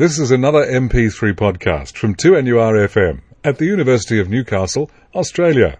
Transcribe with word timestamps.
This 0.00 0.18
is 0.18 0.30
another 0.30 0.64
MP3 0.64 1.34
podcast 1.34 1.94
from 1.94 2.14
2NURFM 2.14 3.20
at 3.44 3.58
the 3.58 3.66
University 3.66 4.18
of 4.18 4.30
Newcastle, 4.30 4.90
Australia. 5.14 5.78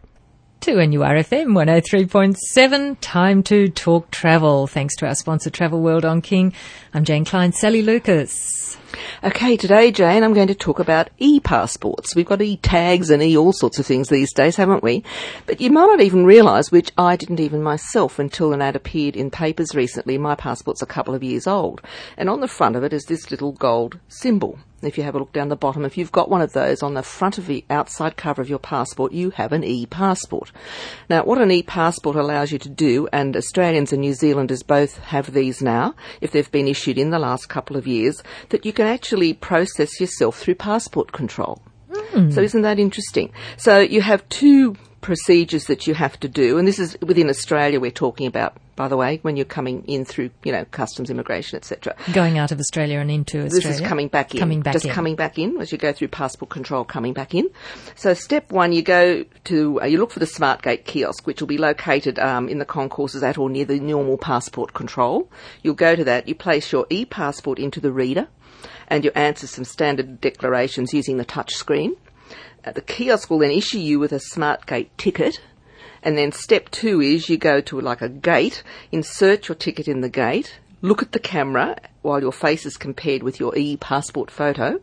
2NURFM 0.60 1.54
103.7, 1.54 2.96
time 3.00 3.42
to 3.44 3.70
talk 3.70 4.10
travel. 4.10 4.66
Thanks 4.66 4.94
to 4.96 5.06
our 5.06 5.14
sponsor 5.14 5.48
Travel 5.48 5.80
World 5.80 6.04
on 6.04 6.20
King. 6.20 6.52
I'm 6.92 7.06
Jane 7.06 7.24
Klein, 7.24 7.54
Sally 7.54 7.80
Lucas. 7.80 8.76
Okay, 9.24 9.56
today, 9.56 9.90
Jane, 9.90 10.22
I'm 10.22 10.34
going 10.34 10.48
to 10.48 10.54
talk 10.54 10.78
about 10.78 11.08
e-passports. 11.16 12.14
We've 12.14 12.26
got 12.26 12.42
e-tags 12.42 13.08
and 13.08 13.22
e 13.22 13.38
all 13.38 13.54
sorts 13.54 13.78
of 13.78 13.86
things 13.86 14.10
these 14.10 14.34
days, 14.34 14.56
haven't 14.56 14.82
we? 14.82 15.02
But 15.46 15.62
you 15.62 15.70
might 15.70 15.86
not 15.86 16.02
even 16.02 16.26
realise, 16.26 16.70
which 16.70 16.92
I 16.98 17.16
didn't 17.16 17.40
even 17.40 17.62
myself 17.62 18.18
until 18.18 18.52
an 18.52 18.60
ad 18.60 18.76
appeared 18.76 19.16
in 19.16 19.30
papers 19.30 19.74
recently, 19.74 20.18
my 20.18 20.34
passport's 20.34 20.82
a 20.82 20.86
couple 20.86 21.14
of 21.14 21.22
years 21.22 21.46
old. 21.46 21.80
And 22.18 22.28
on 22.28 22.40
the 22.40 22.48
front 22.48 22.76
of 22.76 22.84
it 22.84 22.92
is 22.92 23.06
this 23.06 23.30
little 23.30 23.52
gold 23.52 23.98
symbol. 24.08 24.58
If 24.82 24.96
you 24.96 25.04
have 25.04 25.14
a 25.14 25.18
look 25.18 25.32
down 25.32 25.48
the 25.48 25.56
bottom, 25.56 25.84
if 25.84 25.98
you've 25.98 26.12
got 26.12 26.30
one 26.30 26.40
of 26.40 26.52
those 26.52 26.82
on 26.82 26.94
the 26.94 27.02
front 27.02 27.36
of 27.36 27.46
the 27.46 27.64
outside 27.68 28.16
cover 28.16 28.40
of 28.40 28.48
your 28.48 28.58
passport, 28.58 29.12
you 29.12 29.30
have 29.30 29.52
an 29.52 29.62
e-passport. 29.62 30.52
Now, 31.08 31.24
what 31.24 31.40
an 31.40 31.50
e-passport 31.50 32.16
allows 32.16 32.50
you 32.50 32.58
to 32.58 32.68
do, 32.68 33.08
and 33.12 33.36
Australians 33.36 33.92
and 33.92 34.00
New 34.00 34.14
Zealanders 34.14 34.62
both 34.62 34.98
have 34.98 35.32
these 35.32 35.60
now, 35.60 35.94
if 36.20 36.30
they've 36.30 36.50
been 36.50 36.68
issued 36.68 36.98
in 36.98 37.10
the 37.10 37.18
last 37.18 37.48
couple 37.48 37.76
of 37.76 37.86
years, 37.86 38.22
that 38.48 38.64
you 38.64 38.72
can 38.72 38.86
actually 38.86 39.34
process 39.34 40.00
yourself 40.00 40.38
through 40.38 40.54
passport 40.54 41.12
control. 41.12 41.60
Mm. 41.90 42.32
So 42.32 42.40
isn't 42.40 42.62
that 42.62 42.78
interesting? 42.78 43.32
So 43.56 43.80
you 43.80 44.00
have 44.00 44.28
two 44.28 44.76
procedures 45.00 45.64
that 45.64 45.86
you 45.86 45.94
have 45.94 46.18
to 46.20 46.28
do, 46.28 46.58
and 46.58 46.66
this 46.66 46.78
is 46.78 46.96
within 47.00 47.28
Australia 47.28 47.80
we're 47.80 47.90
talking 47.90 48.26
about, 48.26 48.56
by 48.76 48.88
the 48.88 48.96
way, 48.96 49.18
when 49.22 49.36
you're 49.36 49.44
coming 49.44 49.84
in 49.86 50.04
through, 50.04 50.30
you 50.44 50.52
know, 50.52 50.64
customs, 50.66 51.10
immigration, 51.10 51.56
etc. 51.56 51.94
Going 52.12 52.38
out 52.38 52.52
of 52.52 52.60
Australia 52.60 52.98
and 52.98 53.10
into 53.10 53.44
Australia. 53.44 53.68
This 53.68 53.80
is 53.80 53.86
coming 53.86 54.08
back 54.08 54.34
in. 54.34 54.40
Coming 54.40 54.60
back 54.60 54.72
Just 54.74 54.86
in. 54.86 54.92
coming 54.92 55.16
back 55.16 55.38
in 55.38 55.60
as 55.60 55.72
you 55.72 55.78
go 55.78 55.92
through 55.92 56.08
passport 56.08 56.50
control, 56.50 56.84
coming 56.84 57.12
back 57.12 57.34
in. 57.34 57.48
So 57.94 58.14
step 58.14 58.52
one, 58.52 58.72
you 58.72 58.82
go 58.82 59.24
to, 59.44 59.80
uh, 59.80 59.86
you 59.86 59.98
look 59.98 60.10
for 60.10 60.20
the 60.20 60.26
SmartGate 60.26 60.84
kiosk, 60.84 61.26
which 61.26 61.40
will 61.40 61.48
be 61.48 61.58
located 61.58 62.18
um, 62.18 62.48
in 62.48 62.58
the 62.58 62.64
concourses 62.64 63.22
at 63.22 63.38
or 63.38 63.48
near 63.48 63.64
the 63.64 63.80
normal 63.80 64.18
passport 64.18 64.74
control. 64.74 65.30
You'll 65.62 65.74
go 65.74 65.96
to 65.96 66.04
that, 66.04 66.28
you 66.28 66.34
place 66.34 66.72
your 66.72 66.86
e-passport 66.90 67.58
into 67.58 67.80
the 67.80 67.92
reader, 67.92 68.28
and 68.88 69.04
you 69.04 69.12
answer 69.14 69.46
some 69.46 69.64
standard 69.64 70.20
declarations 70.20 70.92
using 70.92 71.16
the 71.16 71.24
touch 71.24 71.54
screen. 71.54 71.96
Uh, 72.64 72.72
the 72.72 72.80
kiosk 72.82 73.30
will 73.30 73.38
then 73.38 73.50
issue 73.50 73.78
you 73.78 73.98
with 73.98 74.12
a 74.12 74.20
SmartGate 74.34 74.88
ticket. 74.96 75.40
And 76.02 76.16
then 76.16 76.32
step 76.32 76.70
two 76.70 77.00
is 77.00 77.28
you 77.28 77.36
go 77.36 77.60
to 77.62 77.80
like 77.80 78.02
a 78.02 78.08
gate, 78.08 78.62
insert 78.90 79.48
your 79.48 79.54
ticket 79.54 79.86
in 79.88 80.00
the 80.00 80.08
gate, 80.08 80.58
look 80.82 81.02
at 81.02 81.12
the 81.12 81.18
camera 81.18 81.76
while 82.02 82.20
your 82.20 82.32
face 82.32 82.64
is 82.64 82.76
compared 82.76 83.22
with 83.22 83.38
your 83.38 83.56
e-passport 83.56 84.30
photo, 84.30 84.80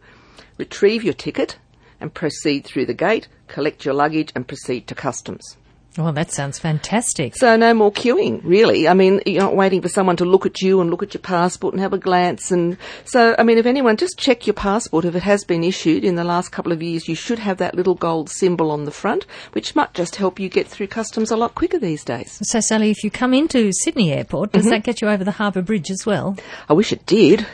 retrieve 0.58 1.04
your 1.04 1.14
ticket 1.14 1.58
and 2.00 2.14
proceed 2.14 2.66
through 2.66 2.86
the 2.86 2.94
gate, 2.94 3.28
collect 3.48 3.86
your 3.86 3.94
luggage 3.94 4.32
and 4.36 4.48
proceed 4.48 4.88
to 4.88 4.95
customs. 4.95 5.58
Oh, 6.00 6.12
that 6.12 6.31
sounds 6.31 6.59
fantastic. 6.59 7.36
So 7.36 7.56
no 7.56 7.73
more 7.73 7.92
queuing, 7.92 8.42
really. 8.44 8.88
I 8.88 8.94
mean, 8.94 9.22
you're 9.26 9.42
not 9.42 9.56
waiting 9.56 9.81
for 9.81 9.90
someone 9.90 10.16
to 10.17 10.26
look 10.26 10.45
at 10.45 10.62
you 10.62 10.80
and 10.80 10.92
look 10.92 11.02
at 11.02 11.14
your 11.14 11.22
passport 11.22 11.73
and 11.73 11.81
have 11.81 11.94
a 11.94 11.98
glance. 11.98 12.52
And 12.52 12.78
so, 13.06 13.36
I 13.39 13.44
mean, 13.44 13.58
if 13.58 13.66
anyone, 13.66 13.98
just 13.98 14.20
check 14.20 14.45
your 14.45 14.54
passport. 14.54 15.06
If 15.06 15.16
it 15.16 15.23
has 15.23 15.44
been 15.44 15.64
issued 15.64 16.04
in 16.04 16.16
the 16.16 16.23
last 16.23 16.52
couple 16.52 16.72
of 16.72 16.84
years, 16.84 17.08
you 17.08 17.16
should 17.16 17.39
have 17.39 17.58
that 17.58 17.73
little 17.73 17.95
gold 17.95 18.30
symbol 18.30 18.70
on 18.70 18.86
the 18.86 18.92
front, 18.92 19.26
which 19.54 19.76
might 19.76 19.94
just 19.94 20.17
help 20.17 20.39
you 20.39 20.50
get 20.50 20.67
through 20.67 20.88
customs 20.88 21.31
a 21.31 21.38
lot 21.38 21.56
quicker 21.56 21.80
these 21.80 22.04
days. 22.04 22.38
So, 22.44 22.59
Sally, 22.59 22.92
if 22.92 23.04
you 23.04 23.09
come 23.09 23.34
into 23.34 23.72
Sydney 23.73 24.14
Airport, 24.14 24.52
does 24.52 24.64
mm-hmm. 24.64 24.72
that 24.72 24.84
get 24.84 25.02
you 25.02 25.09
over 25.09 25.23
the 25.23 25.32
Harbour 25.32 25.64
Bridge 25.64 25.89
as 25.89 26.06
well? 26.06 26.38
I 26.70 26.73
wish 26.73 26.94
it 26.94 27.06
did. 27.06 27.45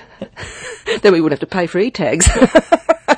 then 1.02 1.13
we 1.13 1.22
wouldn't 1.22 1.39
have 1.39 1.50
to 1.50 1.55
pay 1.55 1.67
for 1.67 1.80
e-tags. 1.80 2.30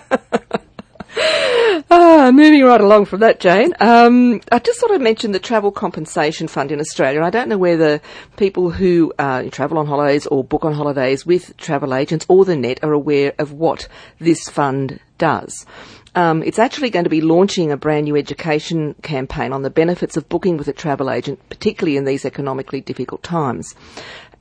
Ah, 2.25 2.31
moving 2.31 2.63
right 2.63 2.81
along 2.81 3.05
from 3.05 3.19
that, 3.19 3.39
Jane. 3.39 3.75
Um, 3.79 4.41
I 4.51 4.57
just 4.57 4.79
thought 4.79 4.89
I'd 4.89 4.99
mention 4.99 5.31
the 5.31 5.37
Travel 5.37 5.71
Compensation 5.71 6.47
Fund 6.47 6.72
in 6.72 6.79
Australia. 6.79 7.22
I 7.22 7.29
don't 7.29 7.47
know 7.47 7.59
whether 7.59 8.01
people 8.35 8.72
who 8.72 9.13
uh, 9.19 9.44
travel 9.51 9.77
on 9.77 9.85
holidays 9.85 10.25
or 10.25 10.44
book 10.44 10.66
on 10.66 10.73
holidays 10.73 11.23
with 11.23 11.55
travel 11.57 11.94
agents 11.94 12.25
or 12.27 12.44
the 12.44 12.55
net 12.55 12.83
are 12.83 12.94
aware 12.94 13.35
of 13.38 13.51
what 13.51 13.88
this 14.17 14.50
fund 14.50 15.00
does. 15.19 15.67
Um, 16.16 16.41
it's 16.41 16.57
actually 16.57 16.89
going 16.89 17.03
to 17.03 17.11
be 17.11 17.22
launching 17.22 17.72
a 17.72 17.77
brand 17.77 18.05
new 18.05 18.16
education 18.16 18.95
campaign 19.03 19.53
on 19.53 19.61
the 19.61 19.69
benefits 19.69 20.17
of 20.17 20.27
booking 20.27 20.57
with 20.57 20.67
a 20.67 20.73
travel 20.73 21.11
agent, 21.11 21.47
particularly 21.50 21.95
in 21.95 22.05
these 22.05 22.25
economically 22.25 22.81
difficult 22.81 23.21
times. 23.21 23.75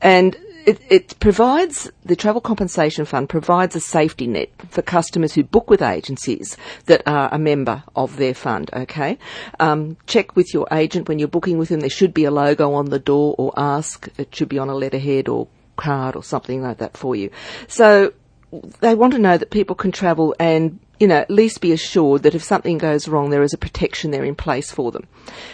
And 0.00 0.38
it, 0.66 0.80
it, 0.88 1.20
provides 1.20 1.90
the 2.04 2.16
travel 2.16 2.40
compensation 2.40 3.04
fund 3.04 3.28
provides 3.28 3.76
a 3.76 3.80
safety 3.80 4.26
net 4.26 4.50
for 4.68 4.82
customers 4.82 5.34
who 5.34 5.42
book 5.42 5.68
with 5.70 5.82
agencies 5.82 6.56
that 6.86 7.02
are 7.06 7.28
a 7.32 7.38
member 7.38 7.82
of 7.94 8.16
their 8.16 8.34
fund. 8.34 8.70
Okay, 8.72 9.18
um, 9.60 9.96
check 10.06 10.36
with 10.36 10.52
your 10.52 10.66
agent 10.72 11.08
when 11.08 11.18
you're 11.18 11.28
booking 11.28 11.58
with 11.58 11.68
them. 11.68 11.80
There 11.80 11.90
should 11.90 12.14
be 12.14 12.24
a 12.24 12.30
logo 12.30 12.72
on 12.72 12.86
the 12.86 12.98
door, 12.98 13.34
or 13.38 13.52
ask. 13.56 14.08
It 14.18 14.34
should 14.34 14.48
be 14.48 14.58
on 14.58 14.68
a 14.68 14.74
letterhead 14.74 15.28
or 15.28 15.48
card 15.76 16.16
or 16.16 16.22
something 16.22 16.62
like 16.62 16.78
that 16.78 16.96
for 16.96 17.16
you. 17.16 17.30
So 17.68 18.12
they 18.80 18.94
want 18.94 19.12
to 19.12 19.18
know 19.18 19.36
that 19.36 19.50
people 19.50 19.74
can 19.74 19.92
travel 19.92 20.34
and 20.38 20.78
you 21.00 21.08
know, 21.08 21.16
at 21.16 21.30
least 21.30 21.60
be 21.60 21.72
assured 21.72 22.22
that 22.22 22.34
if 22.34 22.42
something 22.42 22.78
goes 22.78 23.08
wrong, 23.08 23.30
there 23.30 23.42
is 23.42 23.52
a 23.52 23.58
protection 23.58 24.10
there 24.10 24.24
in 24.24 24.34
place 24.34 24.70
for 24.70 24.92
them. 24.92 25.06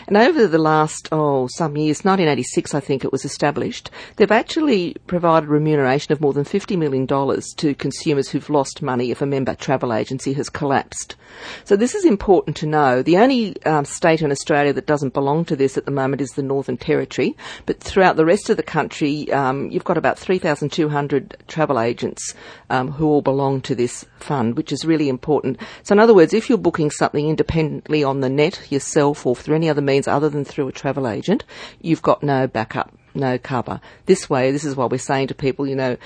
And 0.06 0.16
over 0.16 0.46
the 0.46 0.58
last, 0.58 1.08
oh, 1.12 1.48
some 1.52 1.76
years, 1.76 2.04
1986, 2.04 2.74
I 2.74 2.80
think 2.80 3.04
it 3.04 3.12
was 3.12 3.24
established, 3.24 3.90
they've 4.16 4.30
actually 4.30 4.96
provided 5.06 5.48
remuneration 5.48 6.12
of 6.12 6.20
more 6.20 6.34
than 6.34 6.44
$50 6.44 6.76
million 6.76 7.06
to 7.06 7.74
consumers 7.74 8.28
who've 8.28 8.50
lost 8.50 8.82
money 8.82 9.10
if 9.10 9.22
a 9.22 9.26
member 9.26 9.54
travel 9.54 9.94
agency 9.94 10.34
has 10.34 10.50
collapsed. 10.50 11.16
So 11.64 11.74
this 11.76 11.94
is 11.94 12.04
important 12.04 12.56
to 12.58 12.66
know. 12.66 13.02
The 13.02 13.16
only 13.16 13.62
um, 13.64 13.84
state 13.84 14.20
in 14.20 14.30
Australia 14.30 14.72
that 14.74 14.86
doesn't 14.86 15.14
belong 15.14 15.46
to 15.46 15.56
this 15.56 15.78
at 15.78 15.86
the 15.86 15.90
moment 15.90 16.20
is 16.20 16.32
the 16.32 16.42
Northern 16.42 16.76
Territory, 16.76 17.36
but 17.64 17.80
throughout 17.80 18.16
the 18.16 18.26
rest 18.26 18.50
of 18.50 18.56
the 18.56 18.62
country, 18.62 19.32
um, 19.32 19.70
you've 19.70 19.84
got 19.84 19.96
about 19.96 20.18
3,200 20.18 21.36
travel 21.48 21.80
agents 21.80 22.34
um, 22.68 22.90
who 22.90 23.06
all 23.06 23.22
belong 23.22 23.62
to 23.62 23.74
this 23.74 24.04
fund, 24.18 24.56
which 24.56 24.72
is 24.72 24.84
really 24.84 25.08
important 25.08 25.29
important. 25.30 25.60
So 25.84 25.92
in 25.92 26.00
other 26.00 26.14
words, 26.14 26.34
if 26.34 26.48
you're 26.48 26.58
booking 26.58 26.90
something 26.90 27.28
independently 27.28 28.02
on 28.02 28.20
the 28.20 28.28
net 28.28 28.60
yourself 28.70 29.24
or 29.26 29.36
through 29.36 29.54
any 29.54 29.68
other 29.68 29.82
means 29.82 30.08
other 30.08 30.28
than 30.28 30.44
through 30.44 30.68
a 30.68 30.72
travel 30.72 31.06
agent, 31.06 31.44
you've 31.80 32.02
got 32.02 32.22
no 32.22 32.48
backup, 32.48 32.92
no 33.14 33.38
cover. 33.38 33.80
This 34.06 34.28
way, 34.28 34.50
this 34.50 34.64
is 34.64 34.74
what 34.74 34.90
we're 34.90 34.98
saying 34.98 35.28
to 35.28 35.34
people, 35.34 35.68
you 35.68 35.76
know, 35.76 35.96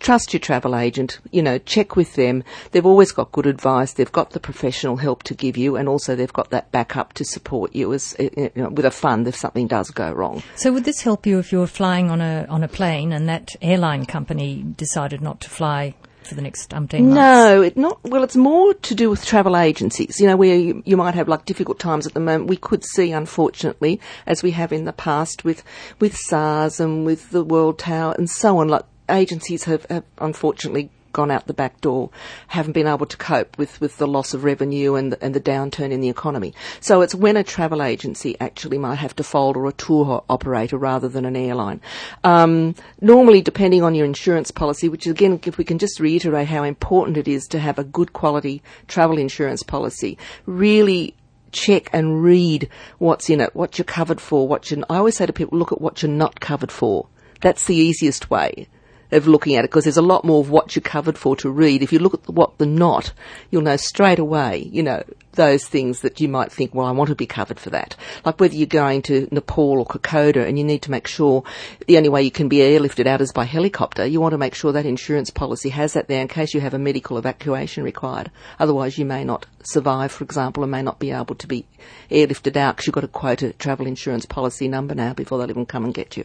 trust 0.00 0.34
your 0.34 0.40
travel 0.40 0.76
agent, 0.76 1.18
you 1.32 1.42
know, 1.42 1.56
check 1.58 1.96
with 1.96 2.14
them. 2.14 2.44
They've 2.70 2.84
always 2.84 3.10
got 3.10 3.32
good 3.32 3.46
advice. 3.46 3.94
They've 3.94 4.12
got 4.12 4.30
the 4.30 4.38
professional 4.38 4.96
help 4.96 5.22
to 5.24 5.34
give 5.34 5.56
you 5.56 5.76
and 5.76 5.88
also 5.88 6.14
they've 6.14 6.32
got 6.32 6.50
that 6.50 6.70
backup 6.70 7.14
to 7.14 7.24
support 7.24 7.74
you 7.74 7.94
as, 7.94 8.14
eh, 8.18 8.28
eh, 8.36 8.48
you 8.54 8.62
know, 8.62 8.68
with 8.68 8.84
a 8.84 8.90
fund 8.90 9.26
if 9.26 9.34
something 9.34 9.66
does 9.66 9.90
go 9.90 10.12
wrong. 10.12 10.42
So 10.56 10.72
would 10.72 10.84
this 10.84 11.00
help 11.00 11.26
you 11.26 11.38
if 11.38 11.52
you 11.52 11.58
were 11.58 11.66
flying 11.66 12.10
on 12.10 12.20
a, 12.20 12.46
on 12.50 12.62
a 12.62 12.68
plane 12.68 13.14
and 13.14 13.28
that 13.30 13.56
airline 13.62 14.04
company 14.04 14.62
decided 14.76 15.22
not 15.22 15.40
to 15.40 15.50
fly 15.50 15.94
for 16.28 16.34
the 16.34 16.42
next 16.42 16.70
umpteen 16.70 17.06
months? 17.06 17.14
No, 17.14 17.70
not. 17.74 18.04
Well, 18.04 18.22
it's 18.22 18.36
more 18.36 18.74
to 18.74 18.94
do 18.94 19.10
with 19.10 19.24
travel 19.24 19.56
agencies. 19.56 20.20
You 20.20 20.26
know, 20.26 20.36
where 20.36 20.54
you, 20.54 20.82
you, 20.84 20.96
might 20.96 21.14
have 21.14 21.28
like 21.28 21.44
difficult 21.44 21.78
times 21.78 22.06
at 22.06 22.14
the 22.14 22.20
moment. 22.20 22.48
We 22.48 22.56
could 22.56 22.84
see, 22.84 23.12
unfortunately, 23.12 24.00
as 24.26 24.42
we 24.42 24.52
have 24.52 24.72
in 24.72 24.84
the 24.84 24.92
past 24.92 25.44
with 25.44 25.64
with 25.98 26.16
SARS 26.16 26.80
and 26.80 27.04
with 27.04 27.30
the 27.30 27.42
World 27.42 27.78
Tower 27.78 28.14
and 28.16 28.28
so 28.28 28.58
on. 28.58 28.68
Like 28.68 28.84
agencies 29.08 29.64
have, 29.64 29.86
have 29.86 30.04
unfortunately 30.18 30.90
gone 31.12 31.30
out 31.30 31.46
the 31.46 31.54
back 31.54 31.80
door, 31.80 32.10
haven't 32.48 32.72
been 32.72 32.86
able 32.86 33.06
to 33.06 33.16
cope 33.16 33.58
with, 33.58 33.80
with 33.80 33.96
the 33.98 34.06
loss 34.06 34.34
of 34.34 34.44
revenue 34.44 34.94
and 34.94 35.12
the, 35.12 35.24
and 35.24 35.34
the 35.34 35.40
downturn 35.40 35.90
in 35.90 36.00
the 36.00 36.08
economy. 36.08 36.54
So 36.80 37.00
it's 37.00 37.14
when 37.14 37.36
a 37.36 37.44
travel 37.44 37.82
agency 37.82 38.36
actually 38.40 38.78
might 38.78 38.96
have 38.96 39.16
to 39.16 39.24
fold 39.24 39.56
or 39.56 39.66
a 39.66 39.72
tour 39.72 40.24
operator 40.28 40.78
rather 40.78 41.08
than 41.08 41.24
an 41.24 41.36
airline. 41.36 41.80
Um, 42.24 42.74
normally, 43.00 43.42
depending 43.42 43.82
on 43.82 43.94
your 43.94 44.06
insurance 44.06 44.50
policy, 44.50 44.88
which 44.88 45.06
again, 45.06 45.40
if 45.44 45.58
we 45.58 45.64
can 45.64 45.78
just 45.78 46.00
reiterate 46.00 46.48
how 46.48 46.62
important 46.62 47.16
it 47.16 47.28
is 47.28 47.46
to 47.48 47.58
have 47.58 47.78
a 47.78 47.84
good 47.84 48.12
quality 48.12 48.62
travel 48.86 49.18
insurance 49.18 49.62
policy, 49.62 50.18
really 50.46 51.14
check 51.52 51.88
and 51.92 52.22
read 52.22 52.68
what's 52.98 53.30
in 53.30 53.40
it, 53.40 53.54
what 53.54 53.78
you're 53.78 53.84
covered 53.84 54.20
for, 54.20 54.46
what 54.46 54.70
you 54.70 54.84
I 54.90 54.96
always 54.98 55.16
say 55.16 55.26
to 55.26 55.32
people, 55.32 55.58
look 55.58 55.72
at 55.72 55.80
what 55.80 56.02
you're 56.02 56.10
not 56.10 56.40
covered 56.40 56.72
for. 56.72 57.06
That's 57.40 57.66
the 57.66 57.76
easiest 57.76 58.30
way 58.30 58.68
of 59.10 59.26
looking 59.26 59.56
at 59.56 59.64
it 59.64 59.70
because 59.70 59.84
there's 59.84 59.96
a 59.96 60.02
lot 60.02 60.24
more 60.24 60.40
of 60.40 60.50
what 60.50 60.74
you're 60.74 60.82
covered 60.82 61.18
for 61.18 61.36
to 61.36 61.50
read. 61.50 61.82
If 61.82 61.92
you 61.92 61.98
look 61.98 62.14
at 62.14 62.28
what 62.28 62.58
the 62.58 62.66
not, 62.66 63.12
you'll 63.50 63.62
know 63.62 63.76
straight 63.76 64.18
away, 64.18 64.68
you 64.70 64.82
know, 64.82 65.02
those 65.32 65.64
things 65.64 66.00
that 66.00 66.20
you 66.20 66.28
might 66.28 66.52
think, 66.52 66.74
well, 66.74 66.86
I 66.86 66.90
want 66.90 67.08
to 67.08 67.14
be 67.14 67.26
covered 67.26 67.60
for 67.60 67.70
that. 67.70 67.96
Like 68.24 68.40
whether 68.40 68.54
you're 68.54 68.66
going 68.66 69.02
to 69.02 69.28
Nepal 69.30 69.78
or 69.78 69.86
Kokoda 69.86 70.46
and 70.46 70.58
you 70.58 70.64
need 70.64 70.82
to 70.82 70.90
make 70.90 71.06
sure 71.06 71.44
the 71.86 71.96
only 71.96 72.08
way 72.08 72.22
you 72.22 72.30
can 72.30 72.48
be 72.48 72.58
airlifted 72.58 73.06
out 73.06 73.20
is 73.20 73.32
by 73.32 73.44
helicopter, 73.44 74.04
you 74.04 74.20
want 74.20 74.32
to 74.32 74.38
make 74.38 74.54
sure 74.54 74.72
that 74.72 74.84
insurance 74.84 75.30
policy 75.30 75.70
has 75.70 75.92
that 75.94 76.08
there 76.08 76.20
in 76.20 76.28
case 76.28 76.52
you 76.52 76.60
have 76.60 76.74
a 76.74 76.78
medical 76.78 77.16
evacuation 77.16 77.84
required. 77.84 78.30
Otherwise 78.58 78.98
you 78.98 79.06
may 79.06 79.24
not 79.24 79.46
survive, 79.62 80.12
for 80.12 80.24
example, 80.24 80.64
and 80.64 80.72
may 80.72 80.82
not 80.82 80.98
be 80.98 81.12
able 81.12 81.36
to 81.36 81.46
be 81.46 81.64
airlifted 82.10 82.56
out 82.56 82.76
because 82.76 82.86
you've 82.86 82.94
got 82.94 83.02
to 83.02 83.08
quote 83.08 83.42
a 83.42 83.52
travel 83.54 83.86
insurance 83.86 84.26
policy 84.26 84.68
number 84.68 84.94
now 84.94 85.14
before 85.14 85.38
they'll 85.38 85.50
even 85.50 85.66
come 85.66 85.84
and 85.84 85.94
get 85.94 86.16
you. 86.16 86.24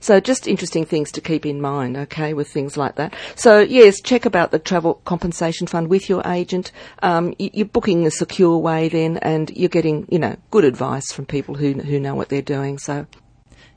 So 0.00 0.20
just 0.20 0.46
interesting 0.46 0.84
things 0.84 1.12
to 1.12 1.20
keep 1.20 1.44
in 1.44 1.60
mind, 1.60 1.96
okay, 1.96 2.34
with 2.34 2.48
things 2.48 2.76
like 2.76 2.96
that. 2.96 3.14
So 3.34 3.60
yes, 3.60 4.00
check 4.00 4.24
about 4.24 4.50
the 4.50 4.58
travel 4.58 4.94
compensation 5.04 5.66
fund 5.66 5.88
with 5.88 6.08
your 6.08 6.22
agent. 6.26 6.72
Um, 7.02 7.34
you're 7.38 7.66
booking 7.66 8.06
a 8.06 8.10
secure 8.10 8.56
way 8.58 8.88
then, 8.88 9.18
and 9.18 9.50
you're 9.50 9.68
getting, 9.68 10.06
you 10.10 10.18
know, 10.18 10.36
good 10.50 10.64
advice 10.64 11.12
from 11.12 11.26
people 11.26 11.54
who 11.54 11.74
who 11.74 12.00
know 12.00 12.14
what 12.14 12.28
they're 12.28 12.42
doing. 12.42 12.78
So 12.78 13.06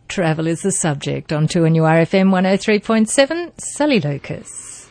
Travel 0.10 0.48
is 0.48 0.64
the 0.64 0.72
subject 0.72 1.32
on 1.32 1.48
2NURFM 1.48 2.32
103.7. 2.32 3.62
Sally 3.62 4.00
Lucas. 4.00 4.90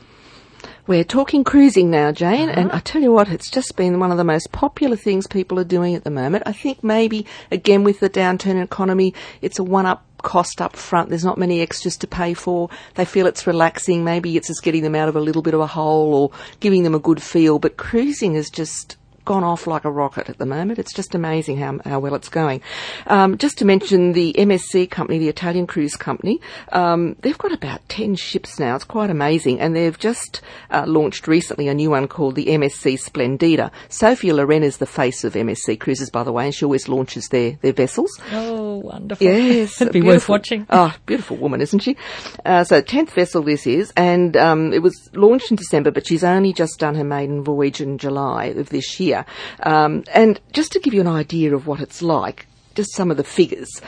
We're 0.87 1.03
talking 1.03 1.43
cruising 1.43 1.91
now, 1.91 2.13
Jane, 2.13 2.49
and 2.49 2.71
I 2.71 2.79
tell 2.79 3.03
you 3.03 3.13
what, 3.13 3.29
it's 3.29 3.51
just 3.51 3.77
been 3.77 3.99
one 3.99 4.13
of 4.13 4.17
the 4.17 4.25
most 4.25 4.53
popular 4.53 4.97
things 4.97 5.27
people 5.27 5.59
are 5.59 5.65
doing 5.65 5.97
at 5.97 6.05
the 6.05 6.11
moment. 6.11 6.45
I 6.47 6.53
think 6.53 6.85
maybe, 6.85 7.27
again, 7.51 7.83
with 7.83 7.99
the 7.99 8.09
downturn 8.09 8.53
in 8.53 8.59
economy, 8.59 9.13
it's 9.43 9.59
a 9.59 9.65
one-up 9.65 10.07
cost 10.23 10.61
up 10.61 10.77
front. 10.77 11.09
There's 11.09 11.25
not 11.25 11.39
many 11.39 11.61
extras 11.61 11.97
to 11.99 12.07
pay 12.07 12.35
for. 12.35 12.69
They 12.95 13.07
feel 13.07 13.27
it's 13.27 13.47
relaxing. 13.47 14.05
Maybe 14.05 14.37
it's 14.37 14.49
just 14.49 14.63
getting 14.63 14.83
them 14.83 14.95
out 14.95 15.09
of 15.09 15.17
a 15.17 15.21
little 15.21 15.43
bit 15.43 15.55
of 15.55 15.61
a 15.61 15.67
hole 15.67 16.15
or 16.15 16.31
giving 16.61 16.83
them 16.83 16.95
a 16.95 16.99
good 16.99 17.23
feel. 17.23 17.59
But 17.59 17.79
cruising 17.79 18.35
is 18.35 18.51
just 18.51 18.98
gone 19.29 19.45
off 19.45 19.67
like 19.67 19.85
a 19.85 19.91
rocket 19.91 20.31
at 20.31 20.39
the 20.39 20.47
moment. 20.47 20.79
It's 20.79 20.95
just 20.95 21.15
amazing 21.15 21.59
how, 21.59 21.79
how 21.85 22.01
well 22.01 22.15
it's 22.15 22.31
going. 22.31 22.63
Um, 23.07 23.37
just 23.37 23.59
to 23.59 23.67
mention 23.67 24.13
the 24.15 24.33
MSC 24.33 24.91
company, 24.91 25.19
the 25.19 25.29
Italian 25.29 25.67
cruise 25.67 25.97
company, 25.97 26.41
um, 26.73 27.15
they've 27.21 27.37
got 27.37 27.53
about 27.53 27.87
10 27.91 28.15
ships 28.15 28.59
now. 28.59 28.75
It's 28.75 28.85
quite 28.85 29.11
amazing. 29.11 29.61
And 29.61 29.77
they've 29.77 29.99
just 29.99 30.41
uh, 30.71 30.85
launched 30.87 31.29
recently 31.29 31.69
a 31.69 31.75
new 31.75 31.91
one 31.91 32.09
called 32.09 32.37
the 32.37 32.47
MSC 32.47 32.99
Splendida. 32.99 33.71
Sophia 33.91 34.33
Loren 34.33 34.63
is 34.63 34.79
the 34.79 34.87
face 34.87 35.25
of 35.25 35.35
MSC 35.35 35.79
Cruises, 35.79 36.09
by 36.09 36.23
the 36.23 36.33
way, 36.33 36.47
and 36.47 36.55
she 36.55 36.65
always 36.65 36.89
launches 36.89 37.29
their, 37.29 37.59
their 37.61 37.75
vessels. 37.75 38.11
Oh, 38.33 38.79
wonderful. 38.79 39.27
Yes, 39.27 39.79
It'd 39.83 39.93
be 39.93 40.01
worth 40.01 40.31
watching. 40.31 40.67
Oh, 40.71 40.97
beautiful 41.05 41.37
woman, 41.37 41.61
isn't 41.61 41.81
she? 41.81 41.99
Uh, 42.47 42.65
so, 42.65 42.81
tenth 42.81 43.13
vessel 43.13 43.43
this 43.43 43.67
is, 43.67 43.93
and 43.95 44.39
um, 44.39 44.73
it 44.73 44.83
was 44.83 45.11
launched 45.13 45.51
in 45.51 45.57
December, 45.59 45.91
but 45.91 46.07
she's 46.07 46.25
only 46.25 46.55
just 46.55 46.79
done 46.79 46.95
her 46.95 47.05
maiden 47.05 47.45
voyage 47.45 47.83
in 47.83 47.99
July 47.99 48.47
of 48.47 48.71
this 48.71 48.99
year. 48.99 49.18
Um, 49.63 50.05
and 50.13 50.41
just 50.53 50.73
to 50.73 50.81
give 50.81 50.95
you 50.95 51.01
an 51.01 51.07
idea 51.07 51.55
of 51.55 51.67
what 51.67 51.81
it's 51.81 52.03
like, 52.03 52.47
just 52.75 52.95
some 52.95 53.11
of 53.11 53.17
the 53.17 53.25
figures. 53.25 53.81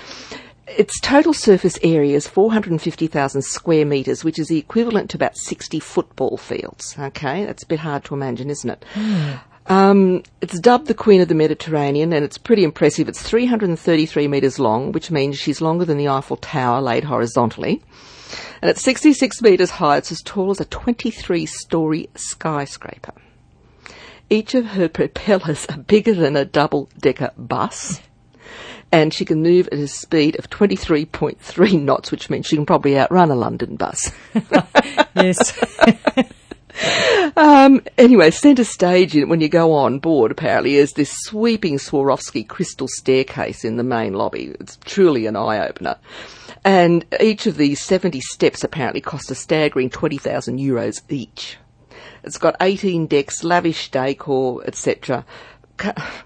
Its 0.67 1.00
total 1.00 1.32
surface 1.32 1.79
area 1.82 2.17
is 2.17 2.29
450,000 2.29 3.43
square 3.43 3.85
metres, 3.85 4.25
which 4.25 4.38
is 4.38 4.49
the 4.49 4.59
equivalent 4.59 5.11
to 5.11 5.17
about 5.17 5.37
60 5.37 5.81
football 5.81 6.37
fields. 6.37 6.97
Okay, 6.99 7.44
that's 7.44 7.65
a 7.65 7.67
bit 7.67 7.81
hard 7.81 8.05
to 8.05 8.15
imagine, 8.15 8.50
isn't 8.50 8.71
it? 8.71 8.85
Um, 9.67 10.25
it's 10.41 10.59
dubbed 10.59 10.88
the 10.88 10.94
Queen 10.94 11.21
of 11.21 11.29
the 11.29 11.35
Mediterranean, 11.35 12.12
and 12.12 12.25
it's 12.25 12.38
pretty 12.38 12.65
impressive. 12.65 13.09
It's 13.09 13.23
333 13.23 14.26
metres 14.26 14.59
long, 14.59 14.91
which 14.91 15.11
means 15.11 15.38
she's 15.38 15.61
longer 15.61 15.85
than 15.85 15.97
the 15.97 16.09
Eiffel 16.09 16.37
Tower 16.37 16.81
laid 16.81 17.05
horizontally. 17.05 17.83
And 18.62 18.69
at 18.69 18.79
66 18.79 19.41
metres 19.43 19.71
high, 19.71 19.99
it's 19.99 20.12
as 20.12 20.23
tall 20.23 20.50
as 20.50 20.61
a 20.61 20.65
23 20.65 21.47
story 21.47 22.11
skyscraper. 22.17 23.15
Each 24.31 24.55
of 24.55 24.65
her 24.67 24.88
propellers 24.88 25.67
are 25.67 25.79
bigger 25.79 26.15
than 26.15 26.37
a 26.37 26.44
double 26.44 26.88
decker 26.99 27.32
bus. 27.37 28.00
And 28.93 29.12
she 29.12 29.25
can 29.25 29.43
move 29.43 29.69
at 29.73 29.79
a 29.79 29.88
speed 29.88 30.38
of 30.38 30.49
23.3 30.49 31.82
knots, 31.82 32.11
which 32.11 32.31
means 32.31 32.47
she 32.47 32.56
can 32.56 32.67
probably 32.67 32.99
outrun 32.99 33.31
a 33.31 33.35
London 33.35 33.77
bus. 33.77 34.12
Yes. 35.17 35.53
Um, 37.37 37.82
anyway, 37.99 38.31
centre 38.31 38.65
stage 38.65 39.15
when 39.15 39.41
you 39.41 39.49
go 39.49 39.73
on 39.73 39.99
board 39.99 40.31
apparently 40.31 40.76
is 40.76 40.93
this 40.93 41.11
sweeping 41.11 41.79
Swarovski 41.79 42.47
crystal 42.47 42.88
staircase 42.88 43.65
in 43.65 43.76
the 43.76 43.83
main 43.83 44.15
lobby. 44.15 44.55
It's 44.61 44.79
truly 44.85 45.26
an 45.26 45.37
eye 45.37 45.67
opener. 45.67 45.97
And 46.65 47.05
each 47.21 47.47
of 47.47 47.56
these 47.56 47.83
70 47.83 48.21
steps 48.21 48.65
apparently 48.65 49.00
cost 49.00 49.31
a 49.31 49.35
staggering 49.35 49.91
20,000 49.91 50.59
euros 50.59 51.03
each. 51.09 51.59
It's 52.22 52.38
got 52.38 52.56
18 52.61 53.06
decks, 53.06 53.43
lavish 53.43 53.90
decor, 53.90 54.62
etc. 54.67 55.25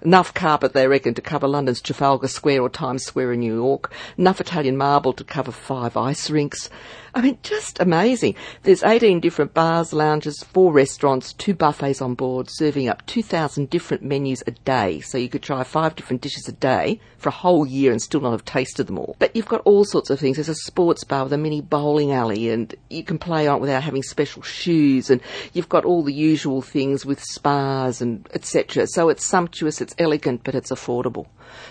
Enough 0.01 0.33
carpet, 0.33 0.73
they 0.73 0.87
reckon, 0.87 1.13
to 1.13 1.21
cover 1.21 1.47
London's 1.47 1.81
Trafalgar 1.81 2.27
Square 2.27 2.61
or 2.61 2.69
Times 2.69 3.05
Square 3.05 3.33
in 3.33 3.39
New 3.39 3.55
York. 3.55 3.93
Enough 4.17 4.41
Italian 4.41 4.75
marble 4.75 5.13
to 5.13 5.23
cover 5.23 5.51
five 5.51 5.95
ice 5.95 6.29
rinks. 6.29 6.69
I 7.17 7.21
mean, 7.21 7.37
just 7.43 7.79
amazing. 7.79 8.35
There's 8.63 8.83
18 8.83 9.21
different 9.21 9.53
bars, 9.53 9.93
lounges, 9.93 10.43
four 10.43 10.73
restaurants, 10.73 11.31
two 11.31 11.53
buffets 11.53 12.01
on 12.01 12.13
board, 12.13 12.49
serving 12.49 12.89
up 12.89 13.05
2,000 13.05 13.69
different 13.69 14.03
menus 14.03 14.43
a 14.45 14.51
day. 14.51 14.99
So 14.99 15.17
you 15.17 15.29
could 15.29 15.41
try 15.41 15.63
five 15.63 15.95
different 15.95 16.21
dishes 16.21 16.49
a 16.49 16.51
day 16.51 16.99
for 17.17 17.29
a 17.29 17.31
whole 17.31 17.65
year 17.65 17.93
and 17.93 18.01
still 18.01 18.19
not 18.19 18.31
have 18.31 18.43
tasted 18.43 18.87
them 18.87 18.99
all. 18.99 19.15
But 19.17 19.33
you've 19.33 19.47
got 19.47 19.61
all 19.61 19.85
sorts 19.85 20.09
of 20.09 20.19
things. 20.19 20.35
There's 20.35 20.49
a 20.49 20.55
sports 20.55 21.05
bar 21.05 21.23
with 21.23 21.31
a 21.31 21.37
mini 21.37 21.61
bowling 21.61 22.11
alley 22.11 22.49
and 22.49 22.75
you 22.89 23.05
can 23.05 23.17
play 23.17 23.47
on 23.47 23.59
it 23.59 23.61
without 23.61 23.83
having 23.83 24.03
special 24.03 24.41
shoes 24.41 25.09
and 25.09 25.21
you've 25.53 25.69
got 25.69 25.85
all 25.85 26.03
the 26.03 26.13
usual 26.13 26.61
things 26.61 27.05
with 27.05 27.23
spas 27.23 28.01
and 28.01 28.27
etc. 28.33 28.87
So 28.87 29.07
it's 29.07 29.25
sumptuous, 29.25 29.79
it's 29.79 29.95
elegant, 29.97 30.43
but 30.43 30.53
it's 30.53 30.69
affordable. 30.69 31.27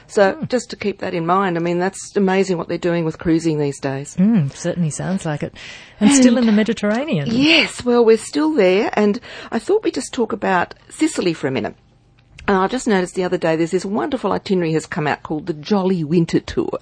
So 0.06 0.42
just 0.48 0.70
to 0.70 0.76
keep 0.76 0.98
that 0.98 1.14
in 1.14 1.26
mind, 1.26 1.56
I 1.56 1.60
mean, 1.60 1.78
that's 1.78 2.14
amazing 2.16 2.58
what 2.58 2.68
they're 2.68 2.78
doing 2.78 3.04
with 3.04 3.18
cruising 3.18 3.58
these 3.58 3.80
days. 3.80 4.16
Mm, 4.16 4.54
certainly 4.54 4.90
sounds 4.90 5.24
like 5.24 5.42
it. 5.42 5.54
And 6.00 6.10
still 6.10 6.36
in 6.38 6.46
the 6.46 6.52
Mediterranean. 6.52 7.28
Yes, 7.30 7.84
well, 7.84 8.04
we're 8.04 8.18
still 8.18 8.52
there, 8.52 8.90
and 8.92 9.18
I 9.50 9.58
thought 9.58 9.82
we'd 9.82 9.94
just 9.94 10.12
talk 10.12 10.32
about 10.32 10.74
Sicily 10.90 11.32
for 11.32 11.46
a 11.46 11.50
minute. 11.50 11.76
And 12.46 12.58
I 12.58 12.66
just 12.66 12.86
noticed 12.86 13.14
the 13.14 13.24
other 13.24 13.38
day 13.38 13.56
there's 13.56 13.70
this 13.70 13.86
wonderful 13.86 14.32
itinerary 14.32 14.72
has 14.74 14.86
come 14.86 15.06
out 15.06 15.22
called 15.22 15.46
the 15.46 15.54
Jolly 15.54 16.04
Winter 16.04 16.40
Tour. 16.40 16.78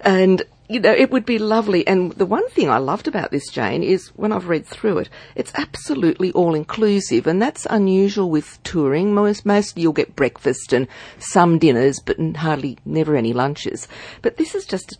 And, 0.00 0.42
you 0.68 0.80
know, 0.80 0.92
it 0.92 1.10
would 1.10 1.26
be 1.26 1.38
lovely. 1.38 1.86
And 1.86 2.12
the 2.12 2.26
one 2.26 2.48
thing 2.50 2.70
I 2.70 2.78
loved 2.78 3.08
about 3.08 3.30
this, 3.30 3.48
Jane, 3.50 3.82
is 3.82 4.08
when 4.16 4.32
I've 4.32 4.48
read 4.48 4.66
through 4.66 4.98
it, 4.98 5.08
it's 5.34 5.52
absolutely 5.54 6.32
all 6.32 6.54
inclusive. 6.54 7.26
And 7.26 7.42
that's 7.42 7.66
unusual 7.68 8.30
with 8.30 8.62
touring. 8.62 9.14
Most, 9.14 9.44
mostly 9.44 9.82
you'll 9.82 9.92
get 9.92 10.16
breakfast 10.16 10.72
and 10.72 10.88
some 11.18 11.58
dinners, 11.58 12.00
but 12.00 12.18
hardly, 12.36 12.78
never 12.84 13.16
any 13.16 13.32
lunches. 13.32 13.88
But 14.22 14.36
this 14.36 14.54
is 14.54 14.64
just, 14.64 14.98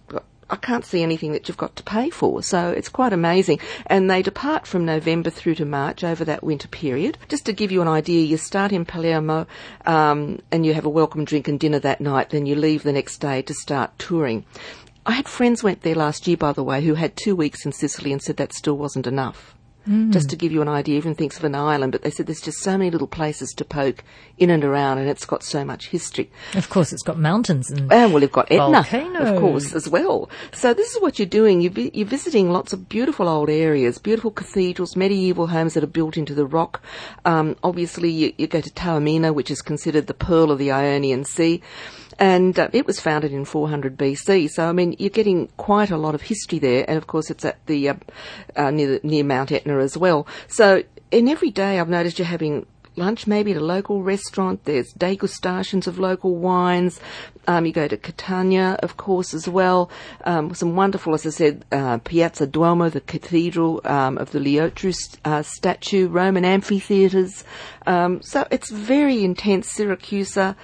I 0.51 0.57
can't 0.57 0.85
see 0.85 1.03
anything 1.03 1.33
that 1.33 1.49
you've 1.49 1.57
got 1.57 1.77
to 1.77 1.83
pay 1.83 2.11
for. 2.11 2.43
So 2.43 2.71
it's 2.71 2.91
quite 2.91 3.15
amazing. 3.15 3.61
And 3.87 4.11
they 4.11 4.21
depart 4.21 4.67
from 4.67 4.85
November 4.85 5.31
through 5.31 5.55
to 5.57 5.65
March 5.65 6.05
over 6.05 6.25
that 6.27 6.45
winter 6.45 6.69
period. 6.69 7.17
Just 7.29 7.47
to 7.47 7.53
give 7.53 7.73
you 7.73 7.81
an 7.81 7.89
idea, 7.89 8.23
you 8.23 8.37
start 8.37 8.73
in 8.73 8.85
Palermo 8.85 9.47
um, 9.87 10.41
and 10.51 10.67
you 10.67 10.75
have 10.75 10.85
a 10.85 10.91
welcome 10.91 11.25
drink 11.25 11.49
and 11.49 11.59
dinner 11.59 11.79
that 11.79 12.01
night, 12.03 12.31
then 12.31 12.45
you 12.45 12.57
leave 12.57 12.83
the 12.83 12.93
next 12.93 13.19
day 13.19 13.41
to 13.43 13.55
start 13.55 13.99
touring. 13.99 14.45
I 15.05 15.13
had 15.13 15.29
friends 15.29 15.63
went 15.63 15.83
there 15.83 15.95
last 15.97 16.27
year, 16.29 16.37
by 16.37 16.53
the 16.53 16.63
way, 16.63 16.83
who 16.83 16.95
had 16.95 17.17
two 17.17 17.35
weeks 17.35 17.65
in 17.67 17.73
Sicily 17.73 18.13
and 18.13 18.23
said 18.23 18.37
that 18.37 18.53
still 18.53 18.77
wasn't 18.79 19.07
enough. 19.07 19.55
Just 20.11 20.31
to 20.31 20.37
give 20.37 20.53
you 20.53 20.63
an 20.63 20.69
idea, 20.69 20.97
even 20.97 21.17
thinks 21.17 21.37
of 21.39 21.43
an 21.43 21.57
island, 21.57 21.91
but 21.91 22.03
they 22.03 22.11
said 22.13 22.27
there's 22.29 22.41
just 22.41 22.59
so 22.61 22.79
many 22.79 22.89
little 22.89 23.09
places 23.09 23.51
to 23.57 23.65
poke 23.65 24.05
in 24.39 24.49
and 24.49 24.63
around, 24.63 24.99
and 24.99 25.09
it's 25.09 25.25
got 25.25 25.43
so 25.43 25.65
much 25.65 25.89
history. 25.89 26.31
Of 26.55 26.71
course, 26.71 26.93
it's 26.93 27.03
got 27.03 27.19
mountains 27.19 27.69
and 27.69 27.93
And 27.93 28.13
well, 28.13 28.23
you've 28.23 28.31
got 28.31 28.47
Etna, 28.53 28.85
Volcanoes. 28.85 29.29
of 29.29 29.41
course, 29.41 29.75
as 29.75 29.89
well. 29.89 30.31
So 30.53 30.73
this 30.73 30.95
is 30.95 31.03
what 31.03 31.19
you're 31.19 31.27
doing. 31.27 31.61
You're, 31.61 31.73
vi- 31.73 31.91
you're 31.95 32.07
visiting 32.07 32.53
lots 32.53 32.73
of 32.73 32.89
beautiful 32.89 33.29
old 33.29 33.51
areas, 33.51 33.99
beautiful 33.99 34.31
cathedrals, 34.31 34.95
medieval 34.95 35.49
homes 35.49 35.75
that 35.75 35.83
are 35.83 35.89
built 35.89 36.17
into 36.17 36.33
the 36.33 36.47
rock. 36.47 36.81
Um, 37.25 37.57
obviously, 37.65 38.09
you, 38.09 38.33
you 38.39 38.47
go 38.47 38.61
to 38.61 38.71
Taormina, 38.71 39.35
which 39.35 39.51
is 39.51 39.63
considered 39.63 40.07
the 40.07 40.15
pearl 40.15 40.53
of 40.53 40.61
the 40.61 40.71
Ionian 40.71 41.25
Sea. 41.25 41.61
And 42.19 42.59
uh, 42.59 42.69
it 42.73 42.87
was 42.87 43.01
founded 43.01 43.33
in 43.33 43.45
400 43.45 43.97
BC, 43.97 44.51
so 44.51 44.69
I 44.69 44.73
mean 44.73 44.95
you're 44.99 45.11
getting 45.11 45.49
quite 45.57 45.91
a 45.91 45.97
lot 45.97 46.15
of 46.15 46.23
history 46.23 46.59
there, 46.59 46.85
and 46.89 46.97
of 46.99 47.07
course 47.07 47.31
it's 47.31 47.45
at 47.45 47.65
the 47.67 47.89
uh, 47.89 47.95
uh, 48.57 48.71
near 48.71 49.01
near 49.03 49.25
Mount 49.25 49.53
Etna 49.53 49.79
as 49.79 49.97
well. 49.97 50.27
So 50.49 50.83
in 51.11 51.29
every 51.29 51.51
day 51.51 51.79
I've 51.79 51.89
noticed 51.89 52.19
you're 52.19 52.27
having 52.27 52.67
lunch 52.97 53.27
maybe 53.27 53.53
at 53.53 53.57
a 53.57 53.65
local 53.65 54.03
restaurant. 54.03 54.65
There's 54.65 54.93
degustations 54.95 55.87
of 55.87 55.99
local 55.99 56.37
wines. 56.37 57.01
Um, 57.47 57.67
you 57.67 57.73
go 57.73 57.89
to 57.89 57.97
Catania, 57.97 58.79
of 58.83 58.97
course, 58.97 59.35
as 59.35 59.49
well. 59.49 59.91
Um, 60.25 60.55
some 60.55 60.77
wonderful, 60.77 61.15
as 61.15 61.27
I 61.27 61.31
said, 61.31 61.65
uh, 61.73 61.99
Piazza 61.99 62.47
Duomo, 62.47 62.91
the 62.91 63.01
cathedral 63.01 63.81
um, 63.85 64.19
of 64.19 64.31
the 64.31 64.39
Liotru 64.39 64.95
uh, 65.25 65.43
statue, 65.43 66.09
Roman 66.09 66.45
amphitheatres. 66.45 67.45
Um, 67.87 68.23
so 68.23 68.47
it's 68.51 68.71
very 68.71 69.25
intense. 69.25 69.73
Syracusa, 69.73 70.55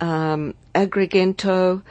um, 0.00 0.54
Agrigento. 0.74 1.82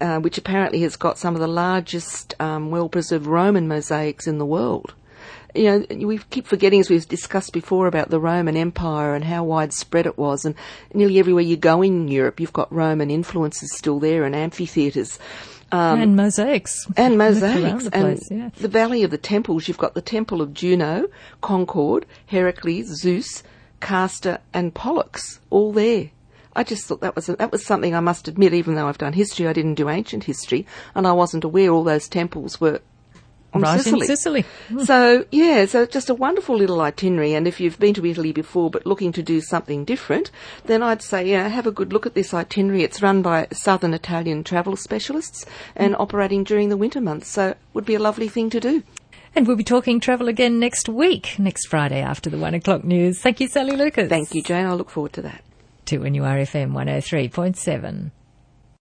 Uh, 0.00 0.18
which 0.18 0.36
apparently 0.36 0.80
has 0.80 0.96
got 0.96 1.16
some 1.16 1.34
of 1.34 1.40
the 1.40 1.46
largest 1.46 2.34
um, 2.40 2.70
well-preserved 2.72 3.26
Roman 3.26 3.68
mosaics 3.68 4.26
in 4.26 4.38
the 4.38 4.44
world 4.44 4.92
you 5.54 5.64
know, 5.64 6.06
we 6.06 6.18
keep 6.18 6.46
forgetting, 6.46 6.80
as 6.80 6.90
we've 6.90 7.06
discussed 7.06 7.52
before, 7.52 7.86
about 7.86 8.10
the 8.10 8.18
Roman 8.18 8.56
Empire 8.56 9.14
and 9.14 9.24
how 9.24 9.44
widespread 9.44 10.06
it 10.06 10.18
was. 10.18 10.44
And 10.44 10.54
nearly 10.92 11.18
everywhere 11.18 11.44
you 11.44 11.56
go 11.56 11.80
in 11.82 12.08
Europe, 12.08 12.40
you've 12.40 12.52
got 12.52 12.72
Roman 12.72 13.10
influences 13.10 13.74
still 13.76 14.00
there 14.00 14.24
and 14.24 14.34
amphitheatres. 14.34 15.18
Um, 15.70 16.00
and 16.00 16.16
mosaics. 16.16 16.86
and 16.96 17.16
mosaics 17.18 17.84
the 17.84 17.96
and 17.96 18.04
place, 18.04 18.28
yeah. 18.30 18.50
the 18.56 18.68
Valley 18.68 19.04
of 19.04 19.10
the 19.10 19.18
Temples. 19.18 19.68
You've 19.68 19.78
got 19.78 19.94
the 19.94 20.02
Temple 20.02 20.42
of 20.42 20.54
Juno, 20.54 21.08
Concord, 21.40 22.04
Heracles, 22.26 22.86
Zeus, 23.00 23.42
Castor, 23.80 24.40
and 24.52 24.74
Pollux, 24.74 25.40
all 25.50 25.72
there. 25.72 26.10
I 26.56 26.64
just 26.64 26.86
thought 26.86 27.00
that 27.00 27.16
was 27.16 27.28
a, 27.28 27.36
that 27.36 27.52
was 27.52 27.64
something 27.64 27.94
I 27.94 28.00
must 28.00 28.28
admit. 28.28 28.54
Even 28.54 28.74
though 28.74 28.88
I've 28.88 28.98
done 28.98 29.12
history, 29.12 29.46
I 29.46 29.52
didn't 29.52 29.74
do 29.74 29.88
ancient 29.88 30.24
history, 30.24 30.66
and 30.94 31.06
I 31.06 31.12
wasn't 31.12 31.44
aware 31.44 31.70
all 31.70 31.84
those 31.84 32.08
temples 32.08 32.60
were 32.60 32.80
on 33.54 33.62
right 33.62 33.80
Sicily. 33.80 34.00
in 34.00 34.06
Sicily. 34.06 34.44
Hmm. 34.68 34.84
So 34.84 35.24
yeah, 35.30 35.66
so 35.66 35.86
just 35.86 36.10
a 36.10 36.14
wonderful 36.14 36.56
little 36.56 36.80
itinerary. 36.80 37.34
And 37.34 37.46
if 37.46 37.60
you've 37.60 37.78
been 37.78 37.94
to 37.94 38.06
Italy 38.06 38.32
before 38.32 38.70
but 38.70 38.86
looking 38.86 39.12
to 39.12 39.22
do 39.22 39.40
something 39.40 39.84
different, 39.84 40.30
then 40.64 40.82
I'd 40.82 41.02
say 41.02 41.28
yeah, 41.28 41.48
have 41.48 41.66
a 41.66 41.72
good 41.72 41.92
look 41.92 42.06
at 42.06 42.14
this 42.14 42.34
itinerary. 42.34 42.82
It's 42.82 43.02
run 43.02 43.22
by 43.22 43.48
Southern 43.52 43.94
Italian 43.94 44.44
travel 44.44 44.76
specialists 44.76 45.46
and 45.76 45.94
hmm. 45.94 46.00
operating 46.00 46.44
during 46.44 46.68
the 46.68 46.76
winter 46.76 47.00
months. 47.00 47.28
So 47.28 47.50
it 47.50 47.58
would 47.72 47.86
be 47.86 47.94
a 47.94 48.00
lovely 48.00 48.28
thing 48.28 48.50
to 48.50 48.60
do. 48.60 48.82
And 49.36 49.48
we'll 49.48 49.56
be 49.56 49.64
talking 49.64 49.98
travel 49.98 50.28
again 50.28 50.60
next 50.60 50.88
week, 50.88 51.36
next 51.40 51.66
Friday 51.66 52.00
after 52.00 52.30
the 52.30 52.38
one 52.38 52.54
o'clock 52.54 52.84
news. 52.84 53.20
Thank 53.20 53.40
you, 53.40 53.48
Sally 53.48 53.76
Lucas. 53.76 54.08
Thank 54.08 54.32
you, 54.32 54.42
Jane. 54.42 54.66
I 54.66 54.74
look 54.74 54.90
forward 54.90 55.12
to 55.14 55.22
that. 55.22 55.42
2NURFM 55.86 56.72
103.7. 56.72 58.10